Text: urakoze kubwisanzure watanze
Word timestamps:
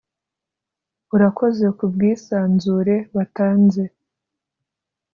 urakoze 1.15 1.65
kubwisanzure 1.77 2.95
watanze 3.15 3.83